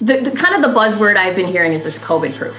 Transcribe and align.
the, 0.00 0.20
the 0.20 0.30
kind 0.30 0.54
of 0.54 0.62
the 0.62 0.78
buzzword 0.78 1.16
I've 1.16 1.34
been 1.34 1.48
hearing 1.48 1.72
is 1.72 1.82
this 1.82 1.98
COVID 1.98 2.38
proof. 2.38 2.56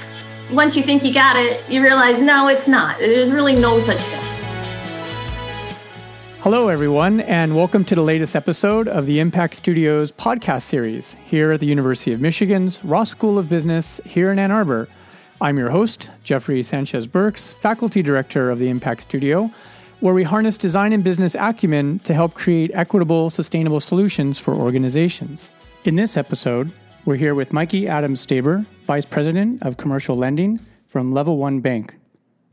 Once 0.51 0.75
you 0.75 0.83
think 0.83 1.05
you 1.05 1.13
got 1.13 1.37
it, 1.37 1.69
you 1.71 1.81
realize 1.81 2.19
no, 2.19 2.49
it's 2.49 2.67
not. 2.67 2.99
There's 2.99 3.31
really 3.31 3.55
no 3.55 3.79
such 3.79 3.97
thing. 3.97 4.25
Hello, 6.41 6.67
everyone, 6.67 7.21
and 7.21 7.55
welcome 7.55 7.85
to 7.85 7.95
the 7.95 8.01
latest 8.01 8.35
episode 8.35 8.89
of 8.89 9.05
the 9.05 9.21
Impact 9.21 9.55
Studios 9.55 10.11
podcast 10.11 10.63
series 10.63 11.15
here 11.23 11.53
at 11.53 11.61
the 11.61 11.65
University 11.65 12.11
of 12.11 12.19
Michigan's 12.19 12.83
Ross 12.83 13.09
School 13.09 13.39
of 13.39 13.47
Business 13.47 14.01
here 14.03 14.33
in 14.33 14.39
Ann 14.39 14.51
Arbor. 14.51 14.89
I'm 15.39 15.57
your 15.57 15.69
host, 15.69 16.11
Jeffrey 16.25 16.61
Sanchez 16.61 17.07
Burks, 17.07 17.53
faculty 17.53 18.01
director 18.01 18.51
of 18.51 18.59
the 18.59 18.67
Impact 18.67 19.01
Studio, 19.01 19.49
where 20.01 20.13
we 20.13 20.23
harness 20.23 20.57
design 20.57 20.91
and 20.91 21.05
business 21.05 21.35
acumen 21.35 21.99
to 21.99 22.13
help 22.13 22.33
create 22.33 22.71
equitable, 22.73 23.29
sustainable 23.29 23.79
solutions 23.79 24.39
for 24.39 24.53
organizations. 24.53 25.53
In 25.85 25.95
this 25.95 26.17
episode, 26.17 26.73
we're 27.09 27.15
here 27.15 27.33
with 27.33 27.51
Mikey 27.51 27.87
Adams 27.87 28.23
Staber, 28.23 28.67
Vice 28.85 29.03
President 29.03 29.63
of 29.63 29.77
Commercial 29.77 30.15
Lending 30.15 30.59
from 30.85 31.11
Level 31.11 31.37
One 31.37 31.59
Bank. 31.59 31.95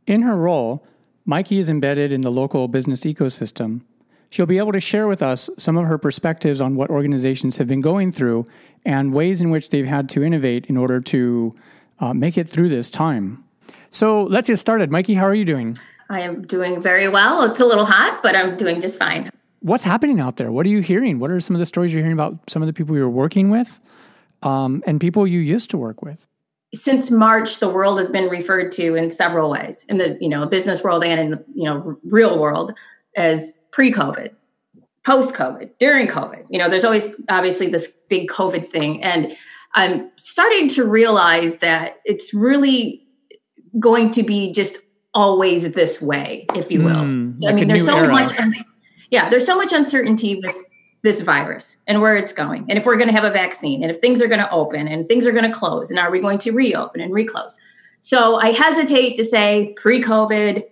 In 0.06 0.22
her 0.22 0.34
role, 0.34 0.82
Mikey 1.26 1.58
is 1.58 1.68
embedded 1.68 2.10
in 2.10 2.22
the 2.22 2.32
local 2.32 2.66
business 2.66 3.02
ecosystem. 3.02 3.82
She'll 4.30 4.46
be 4.46 4.56
able 4.56 4.72
to 4.72 4.80
share 4.80 5.08
with 5.08 5.20
us 5.20 5.50
some 5.58 5.76
of 5.76 5.84
her 5.84 5.98
perspectives 5.98 6.62
on 6.62 6.74
what 6.74 6.88
organizations 6.88 7.58
have 7.58 7.68
been 7.68 7.82
going 7.82 8.12
through 8.12 8.46
and 8.82 9.12
ways 9.12 9.42
in 9.42 9.50
which 9.50 9.68
they've 9.68 9.84
had 9.84 10.08
to 10.08 10.22
innovate 10.22 10.64
in 10.70 10.78
order 10.78 11.02
to 11.02 11.52
uh, 12.00 12.14
make 12.14 12.38
it 12.38 12.48
through 12.48 12.70
this 12.70 12.88
time. 12.88 13.44
So 13.90 14.22
let's 14.22 14.48
get 14.48 14.56
started. 14.56 14.90
Mikey, 14.90 15.12
how 15.12 15.26
are 15.26 15.34
you 15.34 15.44
doing? 15.44 15.76
I 16.08 16.20
am 16.20 16.40
doing 16.40 16.80
very 16.80 17.08
well. 17.08 17.42
It's 17.42 17.60
a 17.60 17.66
little 17.66 17.84
hot, 17.84 18.20
but 18.22 18.34
I'm 18.34 18.56
doing 18.56 18.80
just 18.80 18.98
fine. 18.98 19.28
What's 19.60 19.84
happening 19.84 20.18
out 20.18 20.38
there? 20.38 20.50
What 20.50 20.64
are 20.64 20.70
you 20.70 20.80
hearing? 20.80 21.18
What 21.18 21.30
are 21.30 21.40
some 21.40 21.54
of 21.54 21.60
the 21.60 21.66
stories 21.66 21.92
you're 21.92 22.02
hearing 22.02 22.16
about 22.18 22.38
some 22.48 22.62
of 22.62 22.66
the 22.66 22.72
people 22.72 22.96
you're 22.96 23.10
working 23.10 23.50
with? 23.50 23.78
Um, 24.42 24.82
and 24.86 25.00
people 25.00 25.26
you 25.26 25.40
used 25.40 25.70
to 25.70 25.78
work 25.78 26.02
with? 26.02 26.26
Since 26.74 27.10
March, 27.10 27.60
the 27.60 27.68
world 27.68 27.98
has 27.98 28.10
been 28.10 28.28
referred 28.28 28.72
to 28.72 28.94
in 28.94 29.10
several 29.10 29.50
ways 29.50 29.86
in 29.88 29.98
the 29.98 30.18
you 30.20 30.28
know 30.28 30.46
business 30.46 30.82
world 30.82 31.04
and 31.04 31.20
in 31.20 31.30
the 31.30 31.44
you 31.54 31.64
know 31.64 31.96
real 32.04 32.38
world 32.38 32.72
as 33.16 33.58
pre-COVID, 33.70 34.30
post-COVID, 35.04 35.70
during 35.78 36.06
COVID. 36.06 36.44
You 36.50 36.58
know, 36.58 36.68
there's 36.68 36.84
always 36.84 37.06
obviously 37.28 37.68
this 37.68 37.92
big 38.08 38.28
COVID 38.28 38.70
thing, 38.70 39.02
and 39.02 39.36
I'm 39.74 40.10
starting 40.16 40.68
to 40.70 40.84
realize 40.84 41.56
that 41.58 42.00
it's 42.04 42.34
really 42.34 43.06
going 43.78 44.10
to 44.12 44.22
be 44.22 44.52
just 44.52 44.78
always 45.14 45.70
this 45.72 46.00
way, 46.00 46.46
if 46.54 46.70
you 46.70 46.82
will. 46.82 46.94
Mm, 46.94 47.40
like 47.40 47.54
I 47.54 47.56
mean, 47.56 47.68
there's 47.68 47.84
so 47.84 47.96
era. 47.96 48.12
much. 48.12 48.34
Yeah, 49.10 49.30
there's 49.30 49.46
so 49.46 49.56
much 49.56 49.72
uncertainty 49.72 50.40
with 50.40 50.54
this 51.06 51.20
virus 51.20 51.76
and 51.86 52.02
where 52.02 52.16
it's 52.16 52.32
going. 52.32 52.66
And 52.68 52.76
if 52.76 52.84
we're 52.84 52.96
going 52.96 53.06
to 53.06 53.14
have 53.14 53.22
a 53.22 53.30
vaccine 53.30 53.80
and 53.84 53.92
if 53.92 53.98
things 53.98 54.20
are 54.20 54.26
going 54.26 54.40
to 54.40 54.50
open 54.50 54.88
and 54.88 55.06
things 55.06 55.24
are 55.24 55.30
going 55.30 55.44
to 55.44 55.56
close 55.56 55.88
and 55.88 56.00
are 56.00 56.10
we 56.10 56.20
going 56.20 56.38
to 56.38 56.50
reopen 56.50 57.00
and 57.00 57.12
reclose? 57.14 57.56
So 58.00 58.36
i 58.36 58.50
hesitate 58.50 59.16
to 59.16 59.24
say 59.24 59.72
pre-covid 59.76 60.64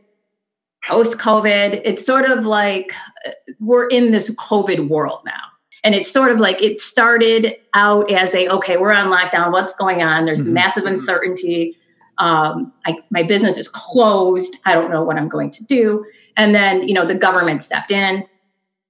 post-covid 0.85 1.81
it's 1.85 2.05
sort 2.05 2.29
of 2.29 2.45
like 2.45 2.93
uh, 3.27 3.31
we're 3.61 3.87
in 3.87 4.11
this 4.11 4.29
covid 4.31 4.89
world 4.89 5.21
now. 5.25 5.45
And 5.85 5.95
it's 5.95 6.11
sort 6.11 6.33
of 6.33 6.41
like 6.41 6.61
it 6.61 6.81
started 6.81 7.55
out 7.75 8.11
as 8.11 8.35
a 8.35 8.49
okay 8.49 8.77
we're 8.77 8.93
on 8.93 9.13
lockdown 9.17 9.53
what's 9.53 9.75
going 9.77 10.03
on? 10.03 10.25
There's 10.25 10.43
mm-hmm. 10.43 10.55
massive 10.55 10.85
uncertainty. 10.85 11.77
Um, 12.19 12.73
I, 12.87 12.99
my 13.11 13.23
business 13.23 13.57
is 13.57 13.69
closed. 13.69 14.57
I 14.65 14.75
don't 14.75 14.91
know 14.91 15.05
what 15.05 15.17
i'm 15.17 15.29
going 15.29 15.51
to 15.51 15.65
do. 15.65 16.05
And 16.37 16.57
then 16.57 16.83
you 16.83 16.95
know 16.95 17.07
the 17.07 17.15
government 17.15 17.63
stepped 17.63 17.93
in 17.93 18.25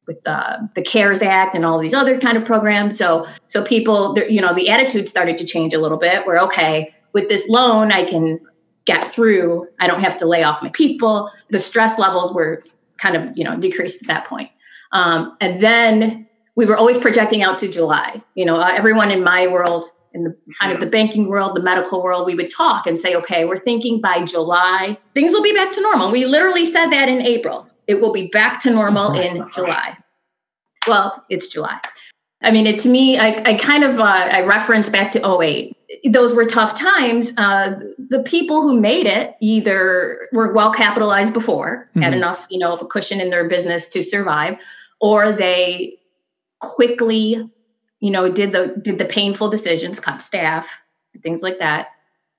with 0.07 0.23
the, 0.25 0.69
the 0.75 0.83
cares 0.83 1.23
act 1.23 1.55
and 1.55 1.65
all 1.65 1.79
these 1.79 1.95
other 1.95 2.19
kind 2.19 2.37
of 2.37 2.45
programs. 2.45 2.97
So 2.97 3.27
so 3.47 3.63
people 3.63 4.17
you 4.29 4.41
know 4.41 4.55
the 4.55 4.71
attitude 4.71 5.09
started 5.09 5.39
to 5.39 5.45
change 5.45 5.73
a 5.73 5.79
little 5.79 5.99
bit 5.99 6.27
where 6.27 6.39
okay 6.41 6.95
with 7.13 7.29
this 7.29 7.49
loan 7.49 7.93
i 7.93 8.03
can 8.03 8.41
get 8.85 9.11
through. 9.11 9.67
I 9.81 9.87
don't 9.87 10.01
have 10.01 10.17
to 10.19 10.27
lay 10.27 10.43
off 10.43 10.63
my 10.63 10.69
people. 10.71 11.31
The 11.51 11.59
stress 11.59 11.99
levels 11.99 12.33
were 12.33 12.61
kind 12.97 13.17
of 13.17 13.37
you 13.37 13.45
know 13.45 13.57
decreased 13.57 14.03
at 14.03 14.09
that 14.09 14.27
point. 14.27 14.51
Um, 14.93 15.37
and 15.41 15.63
then 15.63 16.27
we 16.57 16.67
were 16.67 16.77
always 16.77 16.99
projecting 16.99 17.43
out 17.43 17.59
to 17.61 17.69
july. 17.69 18.23
You 18.35 18.45
know 18.45 18.57
uh, 18.57 18.73
everyone 18.75 19.11
in 19.11 19.23
my 19.23 19.47
world 19.47 19.87
in 20.13 20.25
the 20.25 20.37
kind 20.61 20.73
of 20.73 20.79
the 20.79 20.87
banking 20.87 21.29
world 21.29 21.57
the 21.57 21.63
medical 21.63 22.03
world 22.03 22.25
we 22.25 22.37
would 22.37 22.49
talk 22.49 22.87
and 22.87 23.01
say 23.01 23.17
okay 23.17 23.45
we're 23.45 23.59
thinking 23.59 24.01
by 24.01 24.23
july 24.23 24.97
things 25.13 25.33
will 25.33 25.43
be 25.43 25.53
back 25.53 25.73
to 25.73 25.81
normal. 25.81 26.11
We 26.11 26.27
literally 26.27 26.67
said 26.67 26.91
that 26.91 27.09
in 27.09 27.21
april 27.23 27.69
it 27.87 28.01
will 28.01 28.13
be 28.13 28.29
back 28.29 28.61
to 28.61 28.71
normal 28.71 29.13
in 29.19 29.49
July. 29.55 29.97
Well, 30.87 31.25
it's 31.29 31.49
July. 31.49 31.81
I 32.43 32.51
mean, 32.51 32.67
it 32.67 32.79
to 32.81 32.89
me, 32.89 33.19
I, 33.19 33.43
I 33.47 33.55
kind 33.55 33.85
of 33.85 33.99
uh, 33.99 34.29
I 34.31 34.43
reference 34.43 34.91
back 34.91 35.11
to 35.13 35.41
08. 35.43 35.77
Those 36.11 36.35
were 36.35 36.45
tough 36.45 36.79
times. 36.79 37.31
Uh, 37.39 37.75
the 38.11 38.23
people 38.23 38.63
who 38.63 38.79
made 38.79 39.07
it 39.07 39.35
either 39.41 40.29
were 40.33 40.53
well 40.53 40.73
capitalized 40.73 41.33
before, 41.33 41.89
mm-hmm. 41.91 42.03
had 42.03 42.13
enough, 42.13 42.47
you 42.51 42.59
know, 42.59 42.73
of 42.73 42.83
a 42.83 42.87
cushion 42.87 43.21
in 43.21 43.31
their 43.31 43.49
business 43.49 43.89
to 43.89 44.03
survive, 44.03 44.59
or 45.01 45.33
they 45.33 45.99
quickly, 46.61 47.51
you 48.01 48.11
know, 48.11 48.31
did 48.31 48.53
the 48.53 48.75
did 48.83 48.99
the 48.99 49.07
painful 49.07 49.49
decisions, 49.49 49.99
cut 49.99 50.23
staff, 50.23 50.69
things 51.23 51.43
like 51.43 51.59
that, 51.61 51.89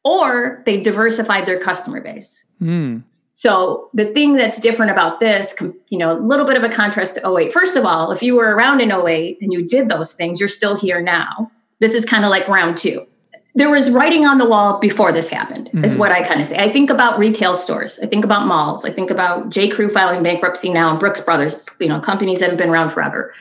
or 0.04 0.62
they 0.66 0.82
diversified 0.82 1.48
their 1.48 1.60
customer 1.60 2.00
base. 2.00 2.44
Mm. 2.62 3.04
So 3.36 3.90
the 3.94 4.06
thing 4.14 4.36
that's 4.36 4.58
different 4.58 4.92
about 4.92 5.20
this, 5.20 5.54
you 5.90 5.98
know, 5.98 6.18
a 6.18 6.20
little 6.20 6.46
bit 6.46 6.56
of 6.56 6.64
a 6.64 6.70
contrast 6.70 7.16
to 7.16 7.38
08. 7.38 7.52
First 7.52 7.76
of 7.76 7.84
all, 7.84 8.12
if 8.12 8.24
you 8.24 8.36
were 8.36 8.56
around 8.56 8.80
in 8.80 8.92
08 8.92 9.40
and 9.42 9.52
you 9.52 9.66
did 9.66 9.90
those 9.90 10.14
things, 10.14 10.40
you're 10.40 10.50
still 10.50 10.78
here 10.78 11.02
now. 11.02 11.52
This 11.80 11.94
is 11.94 12.06
kind 12.06 12.24
of 12.24 12.30
like 12.30 12.48
round 12.48 12.78
two. 12.78 13.06
There 13.54 13.70
was 13.70 13.92
writing 13.92 14.26
on 14.26 14.38
the 14.38 14.46
wall 14.46 14.80
before 14.80 15.12
this 15.12 15.28
happened, 15.28 15.68
mm-hmm. 15.68 15.84
is 15.84 15.98
what 15.98 16.14
I 16.14 16.26
kind 16.26 16.42
of 16.42 16.48
say. 16.48 16.58
I 16.58 16.72
think 16.72 16.90
about 16.90 17.20
retail 17.20 17.56
stores. 17.56 18.00
I 18.02 18.06
think 18.06 18.24
about 18.24 18.48
malls. 18.48 18.86
I 18.86 18.92
think 18.92 19.12
about 19.12 19.50
J. 19.50 19.68
Crew 19.68 19.90
filing 19.90 20.24
bankruptcy 20.24 20.70
now 20.70 20.92
and 20.92 21.00
Brooks 21.00 21.20
Brothers, 21.20 21.62
you 21.80 21.88
know, 21.88 22.00
companies 22.00 22.40
that 22.40 22.50
have 22.50 22.58
been 22.58 22.70
around 22.70 22.92
forever. 22.92 23.34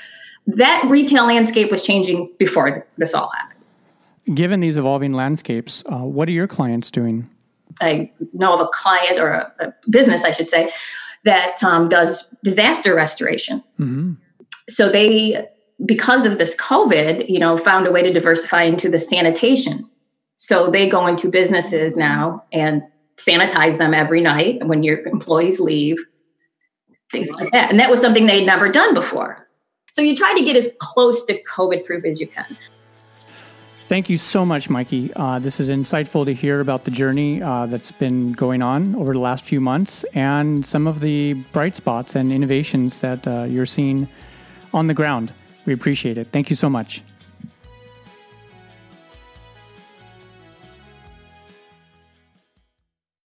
That 0.47 0.85
retail 0.89 1.27
landscape 1.27 1.71
was 1.71 1.85
changing 1.85 2.33
before 2.39 2.85
this 2.97 3.15
all 3.15 3.31
happened. 3.31 3.65
Given 4.37 4.61
these 4.61 4.77
evolving 4.77 5.13
landscapes, 5.13 5.85
uh, 5.87 5.99
what 5.99 6.29
are 6.29 6.33
your 6.33 6.49
clients 6.49 6.91
doing? 6.91 7.31
I 7.81 8.13
know 8.33 8.55
of 8.55 8.61
a 8.61 8.69
client 8.69 9.19
or 9.19 9.31
a, 9.31 9.53
a 9.59 9.75
business, 9.91 10.25
I 10.25 10.31
should 10.31 10.49
say, 10.49 10.71
that 11.25 11.63
um, 11.63 11.89
does 11.89 12.29
disaster 12.43 12.95
restoration. 12.95 13.63
Mm-hmm. 13.79 14.13
So 14.69 14.89
they, 14.89 15.47
because 15.85 16.27
of 16.27 16.39
this 16.39 16.55
COVID, 16.57 17.29
you 17.29 17.39
know, 17.39 17.57
found 17.57 17.87
a 17.87 17.93
way 17.93 18.03
to 18.03 18.13
diversify 18.13 18.63
into 18.63 18.89
the 18.89 18.99
sanitation. 18.99 19.89
So 20.37 20.71
they 20.71 20.89
go 20.89 21.07
into 21.07 21.29
businesses 21.29 21.97
now 21.97 22.45
and 22.53 22.83
sanitize 23.17 23.79
them 23.79 23.95
every 23.95 24.21
night 24.21 24.67
when 24.67 24.83
your 24.83 25.01
employees 25.07 25.61
leave, 25.61 25.99
things 27.11 27.29
like 27.31 27.51
that. 27.53 27.71
And 27.71 27.81
that 27.81 27.91
was 27.91 28.01
something 28.01 28.27
they'd 28.27 28.47
never 28.47 28.69
done 28.69 28.95
before. 28.95 29.49
So 29.93 30.03
you 30.03 30.17
try 30.17 30.35
to 30.35 30.45
get 30.45 30.57
as 30.57 30.75
close 30.81 31.25
to 31.27 31.41
COVID 31.45 31.85
proof 31.85 32.05
as 32.05 32.21
you 32.21 32.27
can. 32.27 32.57
Thank 33.87 34.09
you 34.09 34.17
so 34.17 34.47
much, 34.47 34.71
Mikey. 34.71 35.13
Uh, 35.15 35.39
this 35.39 35.61
is 35.61 35.69
insightful 35.69 36.25
to 36.25 36.33
hear 36.33 36.61
about 36.61 36.87
the 36.87 36.91
journey 36.91 37.43
uh, 37.43 37.67
that's 37.67 37.93
been 37.93 38.33
going 38.33 38.63
on 38.63 38.95
over 38.95 39.13
the 39.13 39.19
last 39.19 39.45
few 39.45 39.61
months 39.61 40.05
and 40.15 40.65
some 40.65 40.87
of 40.87 41.01
the 41.01 41.35
bright 41.53 41.77
spots 41.77 42.17
and 42.17 42.33
innovations 42.33 43.01
that 43.01 43.29
uh, 43.29 43.43
you're 43.43 43.67
seeing 43.67 44.09
on 44.73 44.87
the 44.87 44.95
ground. 44.95 45.35
We 45.67 45.75
appreciate 45.75 46.17
it. 46.17 46.29
Thank 46.33 46.49
you 46.49 46.57
so 46.57 46.71
much. 46.71 47.03